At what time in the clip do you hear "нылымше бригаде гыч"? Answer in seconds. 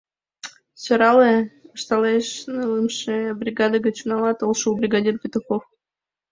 2.55-3.97